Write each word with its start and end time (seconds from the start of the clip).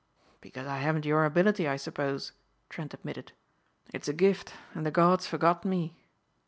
"Because 0.41 0.65
I 0.65 0.79
haven't 0.79 1.05
your 1.05 1.25
ability, 1.25 1.67
I 1.67 1.75
suppose," 1.75 2.31
Trent 2.71 2.95
admitted. 2.95 3.33
"It's 3.93 4.07
a 4.07 4.13
gift 4.13 4.51
and 4.73 4.83
the 4.83 4.89
gods 4.89 5.27
forgot 5.27 5.63
me." 5.63 5.95